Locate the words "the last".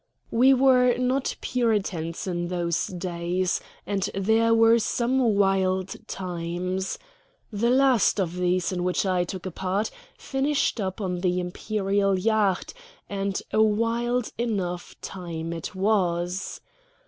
7.51-8.19